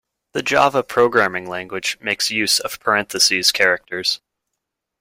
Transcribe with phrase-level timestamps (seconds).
[0.33, 4.19] The Java programming language makes use of parentheses characters.